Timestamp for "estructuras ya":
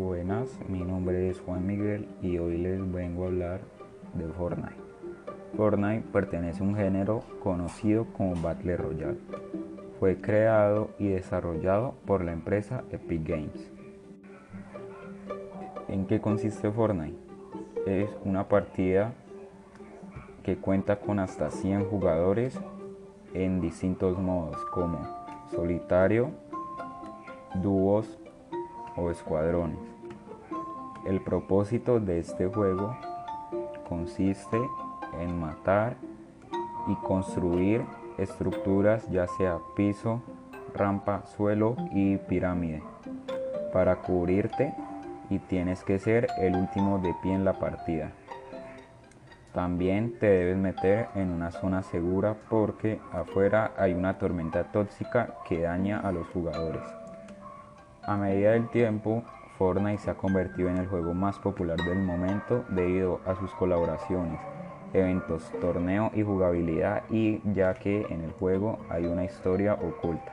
38.18-39.26